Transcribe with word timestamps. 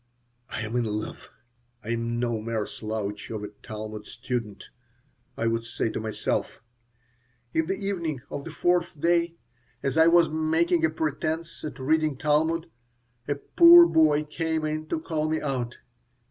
"I 0.49 0.61
am 0.61 0.75
in 0.75 0.85
love. 0.85 1.29
I 1.83 1.89
am 1.89 2.19
no 2.19 2.41
mere 2.41 2.65
slouch 2.65 3.29
of 3.29 3.43
a 3.43 3.49
Talmud 3.61 4.07
student," 4.07 4.71
I 5.37 5.45
would 5.45 5.63
say 5.63 5.91
to 5.91 5.99
myself 5.99 6.59
In 7.53 7.67
the 7.67 7.75
evening 7.77 8.21
of 8.31 8.43
the 8.43 8.49
fourth 8.49 8.99
day, 8.99 9.35
as 9.83 9.99
I 9.99 10.07
was 10.07 10.27
making 10.27 10.83
a 10.83 10.89
pretense 10.89 11.63
at 11.63 11.77
reading 11.77 12.17
Talmud, 12.17 12.71
a 13.27 13.35
poor 13.35 13.85
boy 13.85 14.23
came 14.23 14.65
in 14.65 14.87
to 14.87 14.99
call 14.99 15.29
me 15.29 15.39
out. 15.39 15.77